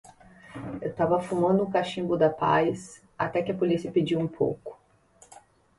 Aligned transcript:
Eu 0.81 0.91
tava 0.91 1.21
fumando 1.21 1.61
um 1.63 1.69
cachimbo 1.69 2.17
da 2.17 2.27
paz 2.27 3.03
até 3.15 3.39
que 3.43 3.51
o 3.51 3.55
polícia 3.59 3.91
pediu 3.91 4.19
um 4.19 4.27
pouco 4.27 4.79